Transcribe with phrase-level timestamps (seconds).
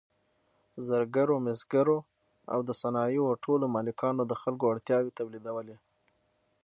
[0.87, 1.97] زرګرو، مسګرو
[2.53, 5.77] او د صنایعو ټولو مالکانو د خلکو اړتیاوې تولیدولې.